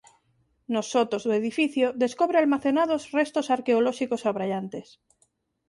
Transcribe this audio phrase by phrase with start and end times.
[0.73, 4.87] Nos sotos do edificio descobre almacenados restos arqueolóxicos abraiantes.